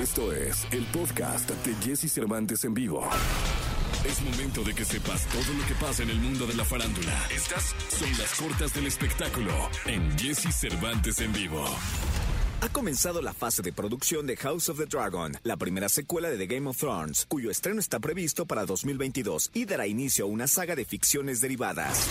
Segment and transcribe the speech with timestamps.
[0.00, 3.04] Esto es el podcast de Jesse Cervantes en vivo.
[4.04, 7.26] Es momento de que sepas todo lo que pasa en el mundo de la farándula.
[7.34, 9.50] Estas son las cortas del espectáculo
[9.86, 11.64] en Jesse Cervantes en vivo.
[12.60, 16.38] Ha comenzado la fase de producción de House of the Dragon, la primera secuela de
[16.38, 20.46] The Game of Thrones, cuyo estreno está previsto para 2022 y dará inicio a una
[20.46, 22.08] saga de ficciones derivadas.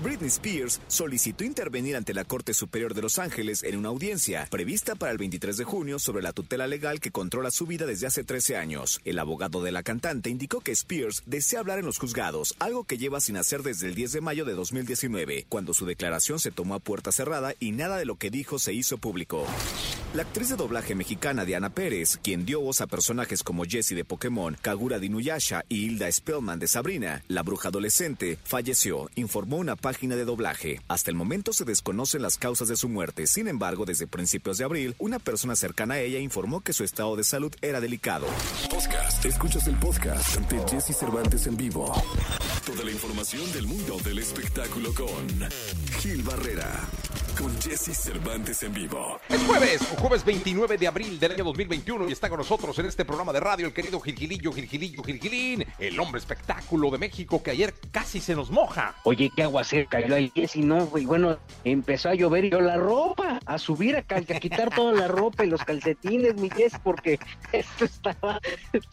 [0.00, 4.94] Britney Spears solicitó intervenir ante la Corte Superior de Los Ángeles en una audiencia prevista
[4.94, 8.22] para el 23 de junio sobre la tutela legal que controla su vida desde hace
[8.22, 9.00] 13 años.
[9.04, 12.96] El abogado de la cantante indicó que Spears desea hablar en los juzgados, algo que
[12.96, 16.76] lleva sin hacer desde el 10 de mayo de 2019, cuando su declaración se tomó
[16.76, 19.46] a puerta cerrada y nada de lo que dijo se hizo público.
[20.14, 24.04] La actriz de doblaje mexicana Diana Pérez, quien dio voz a personajes como Jessie de
[24.04, 29.76] Pokémon, Kagura de Inuyasha y Hilda Spellman de Sabrina, la bruja adolescente, falleció, informó una
[29.88, 30.82] página de doblaje.
[30.86, 33.26] Hasta el momento se desconocen las causas de su muerte.
[33.26, 37.16] Sin embargo, desde principios de abril, una persona cercana a ella informó que su estado
[37.16, 38.26] de salud era delicado.
[38.68, 39.24] Podcast.
[39.24, 41.90] Escuchas el podcast ante Jesse Cervantes en vivo.
[42.66, 45.48] Toda la información del mundo del espectáculo con
[46.02, 46.68] Gil Barrera.
[47.38, 49.20] Con Jesse Cervantes en vivo.
[49.28, 53.04] Es jueves, jueves 29 de abril del año 2021 y está con nosotros en este
[53.04, 57.74] programa de radio el querido Gilgilillo, Gilgilillo, Gilgilín, el hombre espectáculo de México que ayer
[57.92, 58.96] casi se nos moja.
[59.04, 62.76] Oye, qué aguacero cayó ahí, y no, güey, bueno, empezó a llover y yo la
[62.76, 67.20] ropa, a subir, a, a quitar toda la ropa y los calcetines, mi Jess, porque
[67.52, 68.40] esto estaba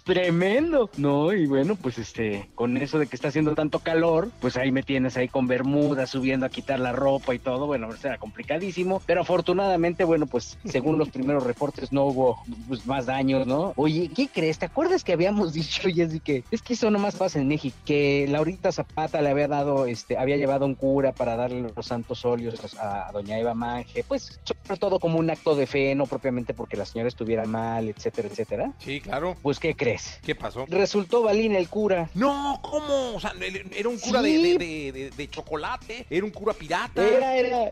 [0.04, 1.34] tremendo, ¿no?
[1.34, 4.84] Y bueno, pues este, con eso de que está haciendo tanto calor, pues ahí me
[4.84, 9.22] tienes ahí con bermuda, subiendo a quitar la ropa y todo, bueno, era complicadísimo, pero
[9.22, 13.72] afortunadamente, bueno, pues según los primeros reportes no hubo pues, más daños, ¿no?
[13.78, 14.60] Oye, ¿qué crees?
[14.60, 18.26] ¿Te acuerdas que habíamos dicho, Jessy, que es que eso nomás pasa en México, que
[18.30, 22.76] Laurita Zapata le había dado, este, había llevado un cura para darle los santos óleos
[22.78, 26.54] a, a doña Eva Manje, pues sobre todo como un acto de fe, no propiamente
[26.54, 28.74] porque la señora estuviera mal, etcétera, etcétera.
[28.80, 29.38] Sí, claro.
[29.42, 30.20] Pues, ¿qué crees?
[30.26, 30.66] ¿Qué pasó?
[30.68, 32.10] Resultó Balín el cura.
[32.14, 33.16] No, ¿cómo?
[33.16, 33.32] O sea,
[33.78, 34.58] era un cura Sí.
[34.58, 37.06] de, de- de- de chocolate, era un cura pirata.
[37.08, 37.72] Era, era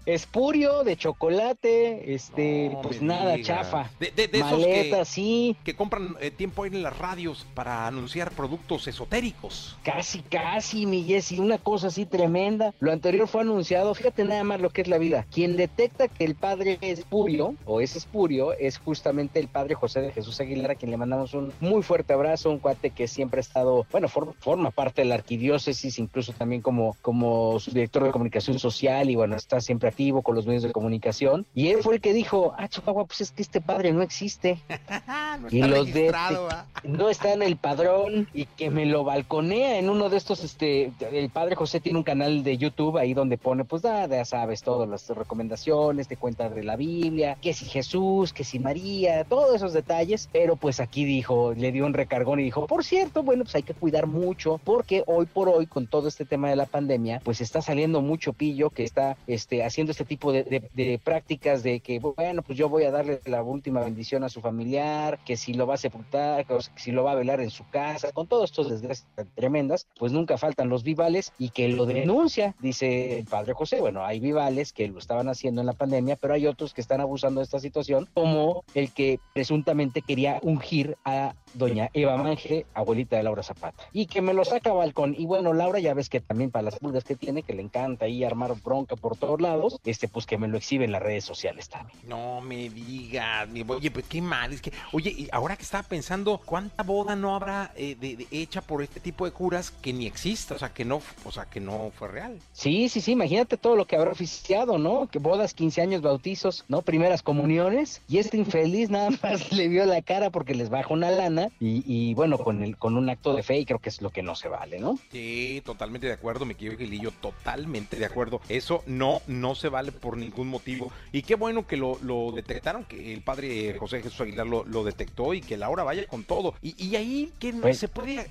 [0.58, 3.48] de chocolate, este, No pues nada, digas.
[3.48, 3.90] chafa.
[4.00, 5.56] De, de- de esos Maleta, que, sí.
[5.64, 9.76] que compran eh, tiempo ahí en las radios para anunciar productos esotéricos.
[9.84, 12.72] Casi, casi, mi Jessy, una cosa así tremenda.
[12.80, 15.26] Lo anterior fue anunciado, fíjate nada más lo que es la vida.
[15.32, 20.02] Quien detecta que el padre es espurio, o es espurio, es justamente el padre José
[20.02, 23.40] de Jesús Aguilar, a quien le mandamos un muy fuerte abrazo, un cuate que siempre
[23.40, 28.04] ha estado, bueno, for- forma parte de la arquidiócesis, incluso también como, como su director
[28.04, 31.46] de comunicación social, y bueno, está siempre activo con los medios de comunicación.
[31.54, 34.60] Y él fue el que dijo, ah, Chihuahua, pues es que este padre no existe.
[35.40, 36.66] no Y los de- ¿va?
[36.84, 40.92] no está en el padrón y que me lo balconea en uno de estos, este,
[41.12, 44.62] el padre José tiene un canal de YouTube ahí donde pone, pues da, ya sabes,
[44.64, 49.56] todas las recomendaciones, te cuenta de la Biblia, que si Jesús, que si María, todos
[49.56, 53.44] esos detalles, pero pues aquí dijo, le dio un recargón y dijo, por cierto, bueno,
[53.44, 56.66] pues hay que cuidar mucho, porque hoy por hoy, con todo este tema de la
[56.66, 61.00] pandemia, pues está saliendo mucho pillo que está, este, haciendo este tipo de, de- de
[61.04, 65.20] prácticas de que, bueno, pues yo voy a darle la última bendición a su familiar,
[65.26, 68.12] que si lo va a sepultar, que si lo va a velar en su casa,
[68.12, 73.20] con todos estos desgracias tremendas, pues nunca faltan los vivales y que lo denuncia, dice
[73.20, 73.80] el padre José.
[73.80, 77.02] Bueno, hay vivales que lo estaban haciendo en la pandemia, pero hay otros que están
[77.02, 83.18] abusando de esta situación, como el que presuntamente quería ungir a doña Eva Manje, abuelita
[83.18, 85.16] de Laura Zapata, y que me lo saca a balcón.
[85.18, 88.06] Y bueno, Laura ya ves que también para las pulgas que tiene, que le encanta
[88.06, 91.24] ahí armar bronca por todos lados, este pues que me lo exhibe en las redes
[91.26, 91.98] sociales también.
[92.08, 95.84] No me digas, mi- oye, pues qué mal, es que, oye, y ahora que estaba
[95.84, 99.94] pensando, ¿cuánta boda no habrá eh, de- de- hecha por este tipo de curas que
[99.94, 102.40] ni exista, o sea, que no, o sea, que no fue real?
[102.52, 105.08] Sí, sí, sí, imagínate todo lo que habrá oficiado, ¿no?
[105.08, 106.82] Que bodas, 15 años, bautizos, ¿no?
[106.82, 108.02] Primeras comuniones.
[108.08, 111.84] Y este infeliz nada más le vio la cara porque les baja una lana y,
[111.86, 114.24] y, bueno, con, el, con un acto de fe y creo que es lo que
[114.24, 114.98] no se vale, ¿no?
[115.12, 118.42] Sí, totalmente de acuerdo, mi querido Gilillo, totalmente de acuerdo.
[118.50, 120.92] Eso no, no se vale por ningún motivo.
[121.12, 124.84] Y qué bueno que lo, lo detectaron, que el padre José Jesús Aguilar lo, lo
[124.84, 126.54] detectó y que Laura vaya con todo.
[126.62, 128.24] Y, y ahí que no- Pues- se puede a-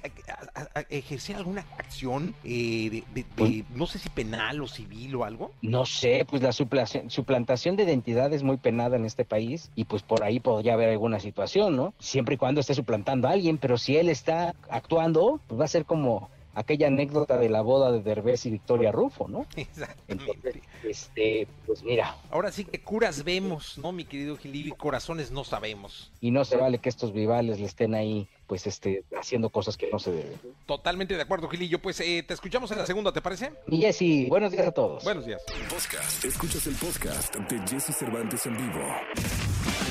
[0.54, 4.68] a- a- ejercer alguna acción eh, de, de- de- Pues- no sé si penal o
[4.68, 5.52] civil o algo.
[5.62, 9.84] No sé, pues la suplantación, suplantación de identidad es muy penada en este país y
[9.84, 11.92] pues por ahí podría haber alguna situación, ¿no?
[11.98, 15.68] Siempre y cuando esté suplantando a alguien, pero si él está actuando, pues va a
[15.68, 19.46] ser como aquella anécdota de la boda de Derbez y Victoria Rufo, ¿no?
[19.56, 20.62] Entonces, Exactamente.
[20.84, 24.68] este, pues mira, Ahora sí que curas vemos, ¿no, mi querido Gilillo?
[24.68, 26.10] Y corazones no sabemos.
[26.20, 29.88] y no se vale que estos vivales le estén ahí, pues este, haciendo cosas que
[29.90, 30.38] no se deben.
[30.66, 31.78] Totalmente de acuerdo, Gilillo.
[31.80, 33.52] Pues eh, te escuchamos en la segunda, ¿te parece?
[33.68, 35.02] Y Jessy, buenos días a todos.
[35.04, 35.42] Buenos días.
[35.70, 36.24] Podcast.
[36.24, 38.80] Escuchas el podcast de Jesse Cervantes en vivo.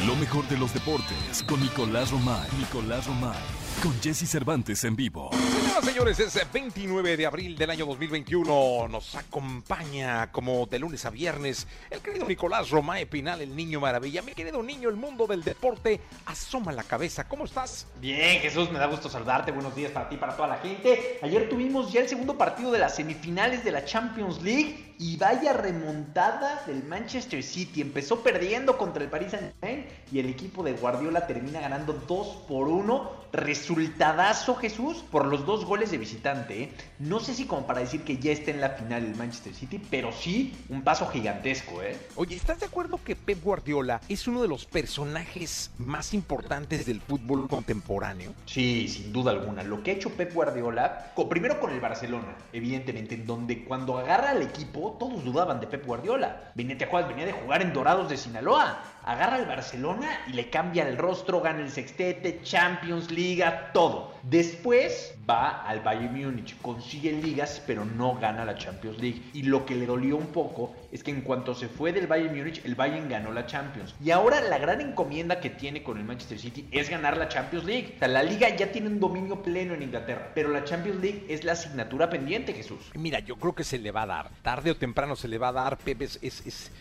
[0.07, 2.49] Lo mejor de los deportes con Nicolás Romay.
[2.57, 3.37] Nicolás Romay.
[3.83, 5.29] Con Jesse Cervantes en vivo.
[5.31, 8.87] Señoras, señores, es 29 de abril del año 2021.
[8.87, 14.23] Nos acompaña como de lunes a viernes el querido Nicolás Romae Pinal, el niño maravilla.
[14.23, 17.27] Mi querido niño, el mundo del deporte asoma la cabeza.
[17.27, 17.85] ¿Cómo estás?
[17.99, 19.51] Bien, Jesús, me da gusto saludarte.
[19.51, 21.19] Buenos días para ti, para toda la gente.
[21.21, 25.53] Ayer tuvimos ya el segundo partido de las semifinales de la Champions League y vaya
[25.53, 27.81] remontada del Manchester City.
[27.81, 32.67] Empezó perdiendo contra el Paris Saint-Germain y el equipo de Guardiola termina ganando 2 por
[32.67, 33.21] 1.
[33.33, 36.63] Resultadazo, Jesús, por los dos goles de visitante.
[36.63, 36.73] ¿eh?
[36.99, 39.81] No sé si como para decir que ya está en la final el Manchester City,
[39.89, 41.81] pero sí un paso gigantesco.
[41.81, 41.97] ¿eh?
[42.15, 47.01] Oye, ¿estás de acuerdo que Pep Guardiola es uno de los personajes más importantes del
[47.01, 48.33] fútbol contemporáneo?
[48.45, 49.63] Sí, sin duda alguna.
[49.63, 54.31] Lo que ha hecho Pep Guardiola, primero con el Barcelona, evidentemente, en donde cuando agarra
[54.31, 56.51] al equipo, todos dudaban de Pep Guardiola.
[56.55, 57.09] Venía, ¿te acuerdas?
[57.09, 58.79] Venía de jugar en Dorados de Sinaloa.
[59.03, 64.13] Agarra al Barcelona y le cambia el rostro, gana el sextete, Champions, Liga, todo.
[64.23, 69.21] Después va al Bayern Múnich, consigue ligas, pero no gana la Champions League.
[69.33, 72.35] Y lo que le dolió un poco es que en cuanto se fue del Bayern
[72.35, 73.95] Múnich, el Bayern ganó la Champions.
[74.03, 77.65] Y ahora la gran encomienda que tiene con el Manchester City es ganar la Champions
[77.65, 77.93] League.
[77.95, 81.25] O sea, la liga ya tiene un dominio pleno en Inglaterra, pero la Champions League
[81.27, 82.91] es la asignatura pendiente, Jesús.
[82.93, 84.31] Mira, yo creo que se le va a dar.
[84.41, 85.77] Tarde o temprano se le va a dar.
[85.77, 86.71] Pepe es, es,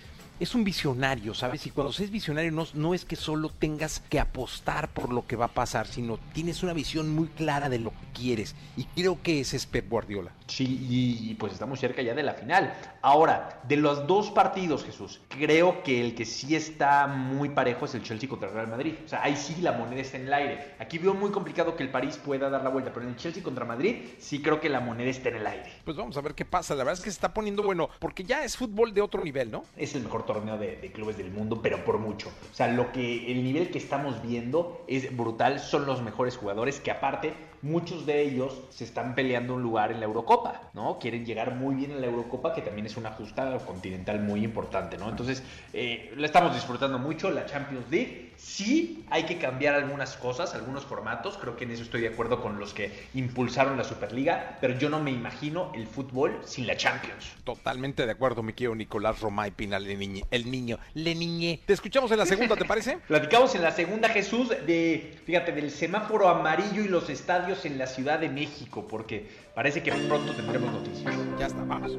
[0.41, 1.67] es un visionario, ¿sabes?
[1.67, 5.37] Y cuando seas visionario no, no es que solo tengas que apostar por lo que
[5.37, 8.57] va a pasar, sino tienes una visión muy clara de lo que quieres.
[8.77, 10.33] Y creo que ese es Pep Guardiola.
[10.47, 12.75] Sí, y, pues estamos cerca ya de la final.
[13.03, 17.95] Ahora, de los dos partidos, Jesús, creo que el que sí está muy parejo es
[17.95, 18.95] el Chelsea contra el Real Madrid.
[19.05, 20.75] O sea, ahí sí la moneda está en el aire.
[20.79, 23.43] Aquí veo muy complicado que el París pueda dar la vuelta, pero en el Chelsea
[23.43, 25.71] contra Madrid sí creo que la moneda está en el aire.
[25.85, 26.75] Pues vamos a ver qué pasa.
[26.75, 29.51] La verdad es que se está poniendo bueno, porque ya es fútbol de otro nivel,
[29.51, 29.65] ¿no?
[29.77, 32.29] Es el mejor torneo de, clubes del mundo, pero por mucho.
[32.29, 36.79] O sea, lo que el nivel que estamos viendo es brutal, son los mejores jugadores
[36.79, 40.99] que aparte muchos de ellos se están peleando un lugar en la Eurocopa, ¿no?
[40.99, 44.97] Quieren llegar muy bien en la Eurocopa, que también es una justa continental muy importante,
[44.97, 45.09] ¿no?
[45.09, 45.43] Entonces,
[45.73, 48.31] eh, la estamos disfrutando mucho, la Champions League.
[48.37, 52.41] Sí, hay que cambiar algunas cosas, algunos formatos, creo que en eso estoy de acuerdo
[52.41, 56.75] con los que impulsaron la Superliga, pero yo no me imagino el fútbol sin la
[56.77, 57.35] Champions.
[57.45, 61.61] Totalmente de acuerdo, mi querido Nicolás Romay Pinal, el, niño, el niño, le niñé.
[61.67, 62.99] Te escuchamos en la segunda, ¿te parece?
[63.09, 67.87] Platicamos en la segunda, Jesús, de, fíjate, del semáforo amarillo y los estadios en la
[67.87, 71.14] Ciudad de México, porque parece que pronto tendremos noticias.
[71.38, 71.99] Ya está, vamos.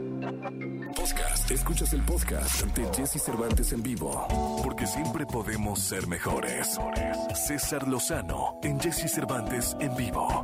[0.96, 1.52] Podcast.
[1.52, 6.80] Escuchas el podcast ante Jesse Cervantes en vivo, porque siempre podemos ser mejores.
[7.36, 10.44] César Lozano en Jesse Cervantes en vivo.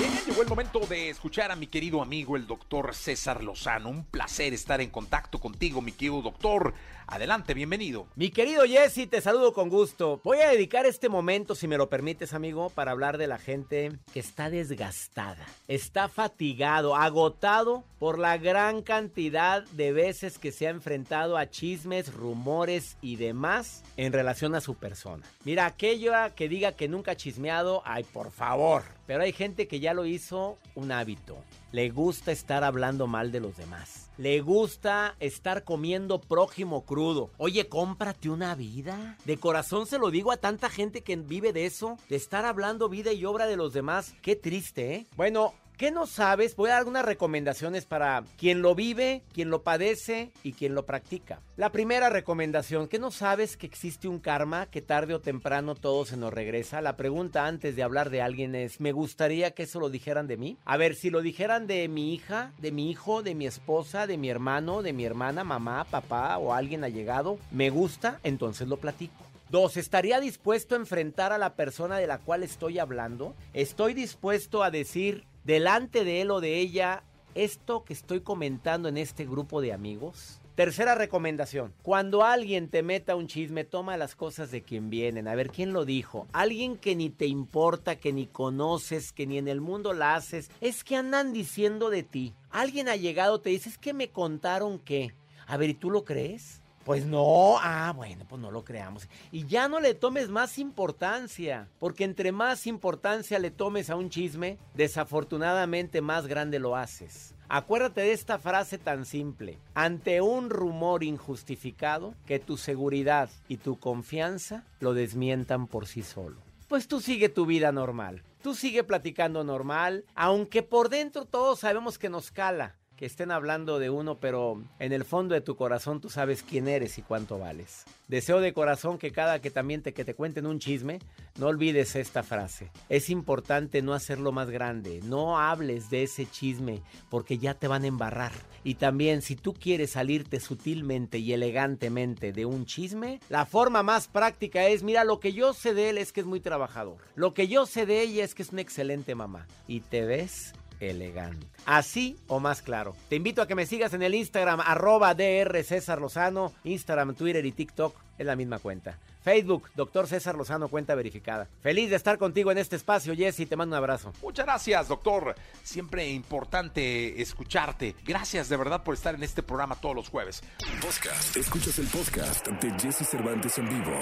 [0.00, 3.90] Bien, llegó el momento de escuchar a mi querido amigo el doctor César Lozano.
[3.90, 6.72] Un placer estar en contacto contigo, mi querido doctor.
[7.06, 8.06] Adelante, bienvenido.
[8.16, 10.18] Mi querido Jesse, te saludo con gusto.
[10.24, 13.92] Voy a dedicar este momento, si me lo permites, amigo, para hablar de la gente
[14.14, 20.70] que está desgastada, está fatigado, agotado por la gran cantidad de veces que se ha
[20.70, 25.26] enfrentado a chismes, rumores y demás en relación a su persona.
[25.44, 28.84] Mira, aquello que diga que nunca ha chismeado, ay, por favor.
[29.06, 31.36] Pero hay gente que ya lo hizo un hábito.
[31.72, 37.30] Le gusta estar hablando mal de los demás le gusta estar comiendo prójimo crudo.
[37.38, 39.16] Oye, cómprate una vida.
[39.24, 42.90] De corazón se lo digo a tanta gente que vive de eso, de estar hablando
[42.90, 44.14] vida y obra de los demás.
[44.20, 45.06] Qué triste, ¿eh?
[45.16, 46.56] Bueno, ¿Qué no sabes?
[46.56, 50.84] Voy a dar algunas recomendaciones para quien lo vive, quien lo padece y quien lo
[50.84, 51.40] practica.
[51.56, 56.04] La primera recomendación, ¿qué no sabes que existe un karma que tarde o temprano todo
[56.04, 56.82] se nos regresa?
[56.82, 60.36] La pregunta antes de hablar de alguien es, ¿me gustaría que eso lo dijeran de
[60.36, 60.58] mí?
[60.66, 64.18] A ver, si lo dijeran de mi hija, de mi hijo, de mi esposa, de
[64.18, 68.20] mi hermano, de mi hermana, mamá, papá o alguien allegado, ¿me gusta?
[68.22, 69.30] Entonces lo platico.
[69.50, 73.34] Dos, ¿estaría dispuesto a enfrentar a la persona de la cual estoy hablando?
[73.52, 77.02] ¿Estoy dispuesto a decir delante de él o de ella
[77.34, 80.40] esto que estoy comentando en este grupo de amigos?
[80.54, 81.72] Tercera recomendación.
[81.82, 85.26] Cuando alguien te meta un chisme, toma las cosas de quien vienen.
[85.26, 86.26] A ver, ¿quién lo dijo?
[86.32, 90.50] Alguien que ni te importa, que ni conoces, que ni en el mundo la haces.
[90.60, 92.34] Es que andan diciendo de ti.
[92.50, 95.14] Alguien ha llegado, te dice, es que me contaron que.
[95.46, 96.59] A ver, ¿y tú lo crees?
[96.90, 99.08] Pues no, ah, bueno, pues no lo creamos.
[99.30, 104.10] Y ya no le tomes más importancia, porque entre más importancia le tomes a un
[104.10, 107.36] chisme, desafortunadamente más grande lo haces.
[107.48, 109.56] Acuérdate de esta frase tan simple.
[109.72, 116.38] Ante un rumor injustificado, que tu seguridad y tu confianza lo desmientan por sí solo.
[116.66, 118.24] Pues tú sigue tu vida normal.
[118.42, 123.78] Tú sigue platicando normal, aunque por dentro todos sabemos que nos cala que estén hablando
[123.78, 127.38] de uno, pero en el fondo de tu corazón tú sabes quién eres y cuánto
[127.38, 127.84] vales.
[128.08, 130.98] Deseo de corazón que cada que también te, que te cuenten un chisme,
[131.38, 132.70] no olvides esta frase.
[132.90, 137.84] Es importante no hacerlo más grande, no hables de ese chisme porque ya te van
[137.84, 138.32] a embarrar.
[138.64, 144.08] Y también si tú quieres salirte sutilmente y elegantemente de un chisme, la forma más
[144.08, 146.98] práctica es, mira, lo que yo sé de él es que es muy trabajador.
[147.14, 149.46] Lo que yo sé de ella es que es una excelente mamá.
[149.66, 151.46] Y te ves elegante.
[151.66, 152.96] Así o más claro.
[153.08, 157.44] Te invito a que me sigas en el Instagram, arroba DR César Lozano, Instagram, Twitter
[157.44, 158.98] y TikTok, es la misma cuenta.
[159.22, 161.48] Facebook, doctor César Lozano, cuenta verificada.
[161.60, 164.12] Feliz de estar contigo en este espacio, Jesse, te mando un abrazo.
[164.22, 165.34] Muchas gracias, doctor.
[165.62, 167.94] Siempre importante escucharte.
[168.04, 170.42] Gracias de verdad por estar en este programa todos los jueves.
[170.80, 171.36] Podcast.
[171.36, 173.92] Escuchas el podcast de Jesse Cervantes en vivo.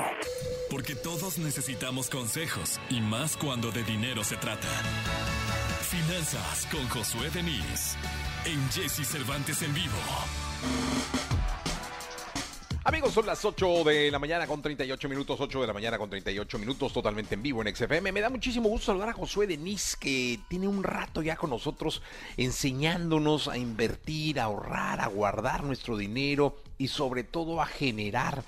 [0.70, 4.68] Porque todos necesitamos consejos y más cuando de dinero se trata.
[5.88, 7.96] Finanzas con Josué Denis
[8.44, 9.96] en Jesse Cervantes en vivo.
[12.84, 16.10] Amigos, son las 8 de la mañana con 38 minutos, 8 de la mañana con
[16.10, 18.12] 38 minutos, totalmente en vivo en XFM.
[18.12, 22.02] Me da muchísimo gusto saludar a Josué Denis, que tiene un rato ya con nosotros
[22.36, 28.44] enseñándonos a invertir, a ahorrar, a guardar nuestro dinero y sobre todo a generar.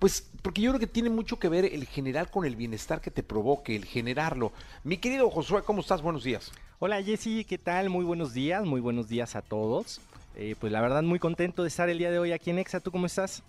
[0.00, 3.12] Pues porque yo creo que tiene mucho que ver el generar con el bienestar que
[3.12, 4.52] te provoque, el generarlo.
[4.82, 6.02] Mi querido Josué, ¿cómo estás?
[6.02, 6.50] Buenos días.
[6.84, 7.90] Hola Jessy, ¿qué tal?
[7.90, 10.00] Muy buenos días, muy buenos días a todos.
[10.34, 12.80] Eh, pues la verdad muy contento de estar el día de hoy aquí en Exa.
[12.80, 13.44] ¿Tú cómo estás?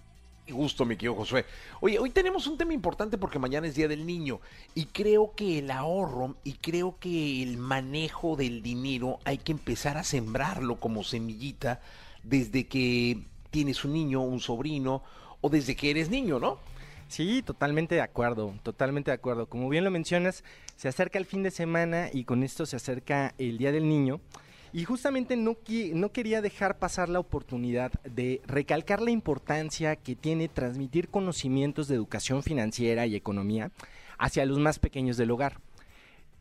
[0.50, 1.44] gusto, mi querido Josué.
[1.82, 4.40] Oye, hoy tenemos un tema importante porque mañana es Día del Niño
[4.76, 9.98] y creo que el ahorro y creo que el manejo del dinero hay que empezar
[9.98, 11.82] a sembrarlo como semillita
[12.22, 13.18] desde que
[13.50, 15.02] tienes un niño, un sobrino
[15.42, 16.60] o desde que eres niño, ¿no?
[17.14, 19.46] Sí, totalmente de acuerdo, totalmente de acuerdo.
[19.46, 20.44] Como bien lo mencionas,
[20.76, 24.20] se acerca el fin de semana y con esto se acerca el Día del Niño.
[24.72, 25.56] Y justamente no,
[25.94, 31.94] no quería dejar pasar la oportunidad de recalcar la importancia que tiene transmitir conocimientos de
[31.94, 33.70] educación financiera y economía
[34.18, 35.60] hacia los más pequeños del hogar.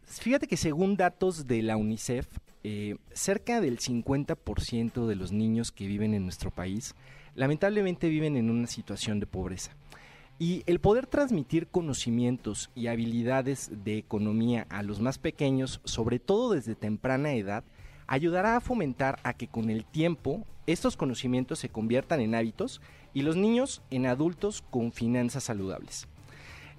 [0.06, 2.26] Fíjate que según datos de la UNICEF,
[2.64, 6.94] eh, cerca del 50% de los niños que viven en nuestro país
[7.34, 9.72] lamentablemente viven en una situación de pobreza.
[10.42, 16.54] Y el poder transmitir conocimientos y habilidades de economía a los más pequeños, sobre todo
[16.54, 17.62] desde temprana edad,
[18.08, 22.80] ayudará a fomentar a que con el tiempo estos conocimientos se conviertan en hábitos
[23.14, 26.08] y los niños en adultos con finanzas saludables.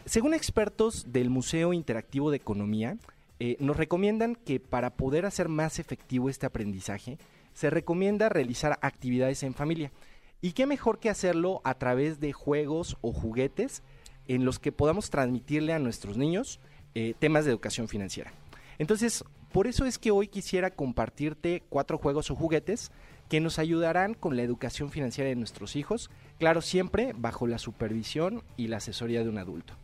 [0.03, 2.97] Según expertos del Museo Interactivo de Economía,
[3.39, 7.17] eh, nos recomiendan que para poder hacer más efectivo este aprendizaje,
[7.53, 9.93] se recomienda realizar actividades en familia.
[10.43, 13.81] ¿Y qué mejor que hacerlo a través de juegos o juguetes
[14.27, 16.59] en los que podamos transmitirle a nuestros niños
[16.95, 18.33] eh, temas de educación financiera?
[18.77, 19.23] Entonces,
[19.53, 22.91] por eso es que hoy quisiera compartirte cuatro juegos o juguetes
[23.29, 26.09] que nos ayudarán con la educación financiera de nuestros hijos,
[26.39, 29.75] claro, siempre bajo la supervisión y la asesoría de un adulto.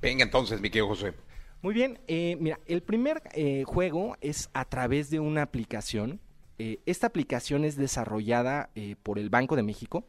[0.00, 1.12] Venga entonces, mi querido José.
[1.60, 6.20] Muy bien, eh, mira, el primer eh, juego es a través de una aplicación.
[6.58, 8.70] Eh, esta aplicación es desarrollada
[9.02, 10.06] por el Banco de México.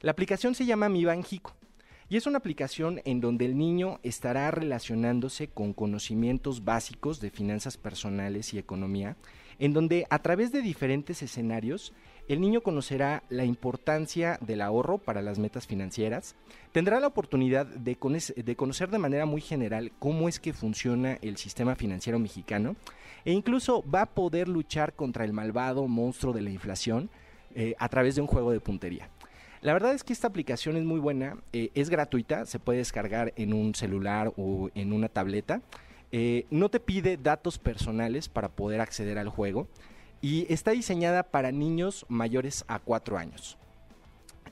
[0.00, 1.54] La aplicación se llama Mi Banjico.
[2.10, 7.76] Y es una aplicación en donde el niño estará relacionándose con conocimientos básicos de finanzas
[7.76, 9.18] personales y economía,
[9.58, 11.92] en donde a través de diferentes escenarios
[12.28, 16.36] el niño conocerá la importancia del ahorro para las metas financieras,
[16.72, 21.74] tendrá la oportunidad de, conocer de manera muy general cómo es que funciona el sistema
[21.74, 22.76] financiero mexicano
[23.24, 27.08] e incluso va a poder luchar contra el malvado monstruo de la inflación
[27.54, 29.08] eh, a través de un juego de puntería.
[29.62, 33.32] La verdad es que esta aplicación es muy buena, eh, es gratuita, se puede descargar
[33.36, 35.62] en un celular o en una tableta.
[36.12, 39.66] Eh, no te pide datos personales para poder acceder al juego
[40.20, 43.58] y está diseñada para niños mayores a 4 años.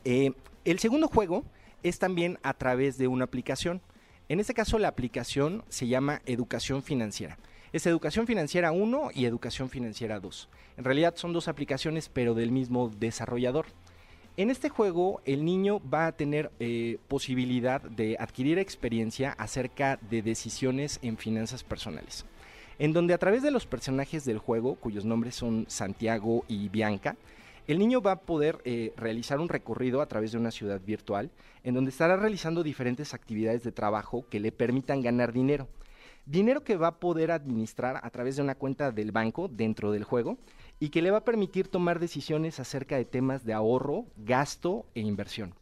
[0.04, 0.32] Eh,
[0.64, 1.44] el segundo juego
[1.82, 3.80] es también a través de una aplicación.
[4.28, 7.38] En este caso la aplicación se llama Educación Financiera.
[7.72, 10.48] Es Educación Financiera 1 y Educación Financiera 2.
[10.78, 13.66] En realidad son dos aplicaciones pero del mismo desarrollador.
[14.36, 20.22] En este juego el niño va a tener eh, posibilidad de adquirir experiencia acerca de
[20.22, 22.26] decisiones en finanzas personales,
[22.78, 27.16] en donde a través de los personajes del juego, cuyos nombres son Santiago y Bianca,
[27.66, 31.30] el niño va a poder eh, realizar un recorrido a través de una ciudad virtual,
[31.64, 35.68] en donde estará realizando diferentes actividades de trabajo que le permitan ganar dinero.
[36.26, 40.04] Dinero que va a poder administrar a través de una cuenta del banco dentro del
[40.04, 40.38] juego
[40.78, 45.00] y que le va a permitir tomar decisiones acerca de temas de ahorro, gasto e
[45.00, 45.54] inversión.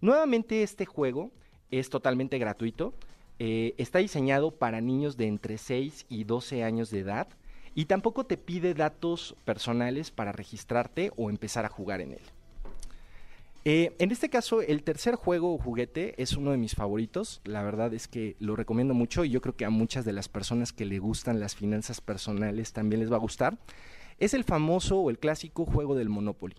[0.00, 1.30] Nuevamente este juego
[1.70, 2.94] es totalmente gratuito,
[3.38, 7.28] eh, está diseñado para niños de entre 6 y 12 años de edad
[7.74, 12.22] y tampoco te pide datos personales para registrarte o empezar a jugar en él.
[13.66, 17.40] Eh, en este caso, el tercer juego o juguete es uno de mis favoritos.
[17.44, 20.28] La verdad es que lo recomiendo mucho y yo creo que a muchas de las
[20.28, 23.56] personas que le gustan las finanzas personales también les va a gustar.
[24.18, 26.56] Es el famoso o el clásico juego del Monopoly.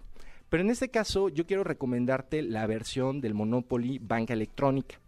[0.49, 4.99] Pero en este caso yo quiero recomendarte la versión del Monopoly Banca Electrónica.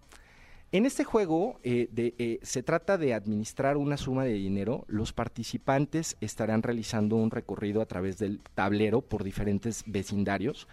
[0.74, 4.84] En este juego eh, eh, se trata de administrar una suma de dinero.
[4.90, 10.68] Los participantes estarán realizando un recorrido a través del tablero por diferentes vecindarios,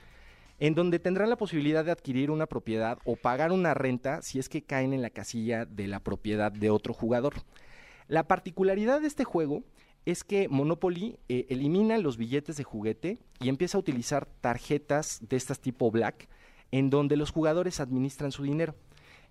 [0.58, 4.48] en donde tendrán la posibilidad de adquirir una propiedad o pagar una renta si es
[4.48, 7.34] que caen en la casilla de la propiedad de otro jugador.
[8.08, 9.62] La particularidad de este juego
[10.06, 15.36] es que Monopoly eh, elimina los billetes de juguete y empieza a utilizar tarjetas de
[15.36, 16.28] estas tipo black,
[16.72, 18.74] en donde los jugadores administran su dinero.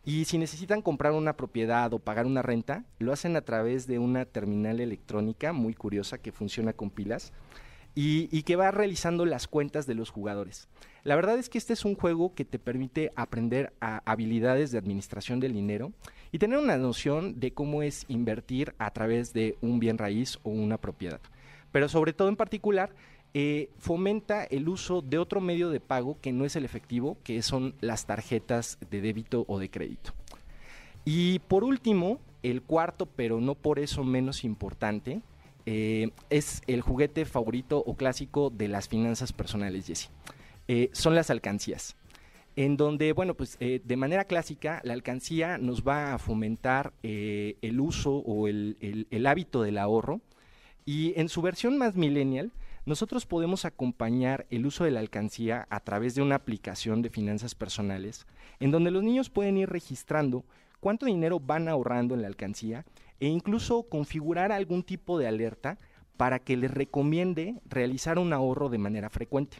[0.05, 3.99] Y si necesitan comprar una propiedad o pagar una renta, lo hacen a través de
[3.99, 7.31] una terminal electrónica muy curiosa que funciona con pilas
[7.95, 10.67] y, que va realizando las cuentas de los jugadores.
[11.03, 15.39] La verdad es que este es un juego que te permite aprender habilidades de administración
[15.39, 15.93] del dinero
[16.31, 20.49] y tener una noción de cómo es invertir a través de un bien raíz o
[20.49, 21.21] una propiedad.
[21.71, 22.93] Pero sobre todo en particular,
[23.35, 27.41] eh, fomenta el uso de otro medio de pago que no es el efectivo, que
[27.41, 30.13] son las tarjetas de débito o de crédito.
[31.03, 35.21] Y por último, el cuarto, pero no por eso menos importante,
[35.65, 40.11] eh, es el juguete favorito o clásico de las finanzas personales, Jesse.
[40.67, 41.95] Eh, son las alcancías.
[42.55, 48.17] En donde, bueno, pues de manera clásica, la alcancía nos va a fomentar el uso
[48.17, 50.21] o el hábito del ahorro.
[50.85, 52.51] Y en su versión más millennial,
[52.85, 57.55] nosotros podemos acompañar el uso de la alcancía a través de una aplicación de finanzas
[57.55, 58.27] personales,
[58.59, 60.43] en donde los niños pueden ir registrando
[60.79, 62.85] cuánto dinero van ahorrando en la alcancía
[63.19, 65.77] e incluso configurar algún tipo de alerta
[66.17, 69.57] para que les recomiende realizar un ahorro de manera frecuente.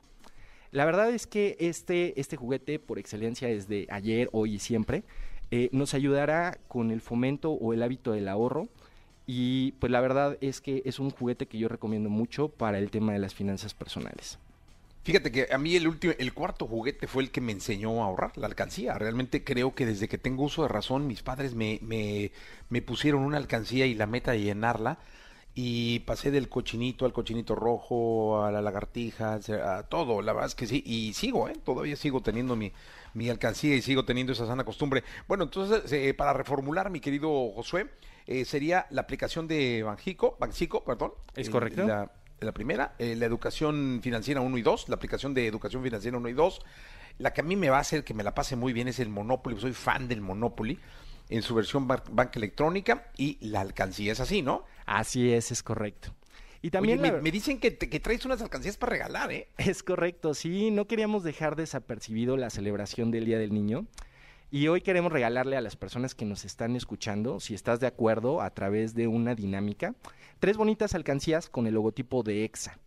[0.71, 5.03] La verdad es que este, este juguete por excelencia desde ayer, hoy y siempre
[5.51, 8.69] eh, nos ayudará con el fomento o el hábito del ahorro
[9.25, 12.89] y pues la verdad es que es un juguete que yo recomiendo mucho para el
[12.91, 14.37] tema de las finanzas personales.
[15.03, 18.05] Fíjate que a mí el último, el cuarto juguete fue el que me enseñó a
[18.05, 18.97] ahorrar, la alcancía.
[18.97, 23.37] Realmente creo que desde que tengo uso de razón, mis padres me, me, pusieron una
[23.37, 24.99] alcancía y la meta de llenarla.
[25.55, 29.39] Y pasé del cochinito al cochinito rojo, a la lagartija,
[29.77, 30.21] a todo.
[30.21, 30.81] La verdad es que sí.
[30.85, 31.53] Y sigo, ¿eh?
[31.63, 32.71] Todavía sigo teniendo mi,
[33.13, 35.03] mi alcancía y sigo teniendo esa sana costumbre.
[35.27, 37.87] Bueno, entonces, eh, para reformular, mi querido Josué,
[38.27, 41.13] eh, sería la aplicación de Banjico, Banxico, perdón.
[41.35, 41.85] Es correcto.
[41.85, 46.17] La, la primera, eh, la educación financiera 1 y 2, la aplicación de educación financiera
[46.17, 46.61] 1 y 2.
[47.19, 48.99] La que a mí me va a hacer que me la pase muy bien es
[48.99, 50.79] el Monopoly, soy fan del Monopoly
[51.29, 54.65] en su versión banca electrónica y la alcancía es así, ¿no?
[54.85, 56.13] Así es, es correcto.
[56.61, 59.49] Y también me, dicen que, que, traes unas alcancías para regalar, ¿eh?
[59.57, 63.85] Es correcto, sí, no queríamos dejar desapercibido la celebración del Día del Niño.
[64.53, 68.39] Y hoy queremos regalarle a las personas que nos están escuchando, si estás de acuerdo,
[68.39, 69.95] a través de una dinámica,
[70.37, 72.77] tres bonitas alcancías con el logotipo de EXA.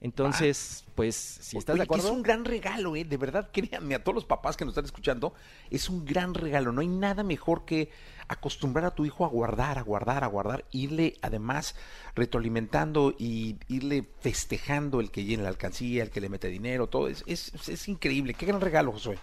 [0.00, 2.08] Entonces, pues, si estás de acuerdo.
[2.08, 3.04] Es un gran regalo, ¿eh?
[3.04, 5.34] De verdad, créanme, a todos los papás que nos están escuchando,
[5.70, 6.72] es un gran regalo.
[6.72, 7.90] No hay nada mejor que
[8.26, 11.76] acostumbrar a tu hijo a guardar, a guardar, a guardar, irle además
[12.16, 17.06] retroalimentando y irle festejando el que llena la alcancía, el que le mete dinero, todo.
[17.06, 18.34] Es, es, es increíble.
[18.34, 19.16] Qué gran regalo, Josué.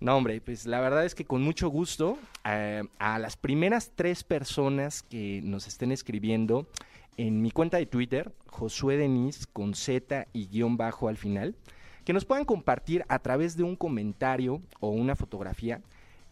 [0.00, 4.22] No, hombre, pues la verdad es que con mucho gusto eh, a las primeras tres
[4.22, 6.68] personas que nos estén escribiendo
[7.16, 11.56] en mi cuenta de Twitter, Josué Denis con Z y guion bajo al final,
[12.04, 15.82] que nos puedan compartir a través de un comentario o una fotografía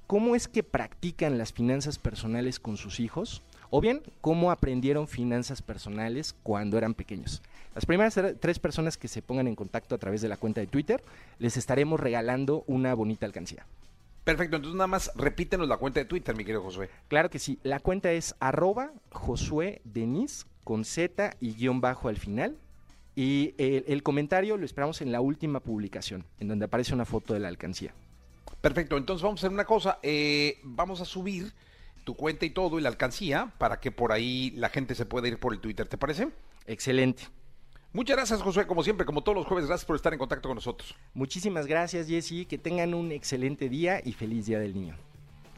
[0.06, 5.62] cómo es que practican las finanzas personales con sus hijos o bien cómo aprendieron finanzas
[5.62, 7.42] personales cuando eran pequeños.
[7.76, 10.66] Las primeras tres personas que se pongan en contacto a través de la cuenta de
[10.66, 11.04] Twitter,
[11.38, 13.66] les estaremos regalando una bonita alcancía.
[14.24, 16.88] Perfecto, entonces nada más repítenos la cuenta de Twitter, mi querido Josué.
[17.08, 22.16] Claro que sí, la cuenta es arroba Josué Denis con Z y guion bajo al
[22.16, 22.56] final.
[23.14, 27.40] Y el, comentario lo esperamos en la última publicación, en donde aparece una foto de
[27.40, 27.92] la alcancía.
[28.62, 31.52] Perfecto, entonces vamos a hacer una cosa, eh, vamos a subir
[32.04, 35.28] tu cuenta y todo y la alcancía para que por ahí la gente se pueda
[35.28, 36.30] ir por el Twitter, ¿te parece?
[36.66, 37.24] Excelente.
[37.92, 40.56] Muchas gracias, Josué, como siempre, como todos los jueves, gracias por estar en contacto con
[40.56, 40.94] nosotros.
[41.14, 44.96] Muchísimas gracias, Jesse, que tengan un excelente día y feliz Día del Niño.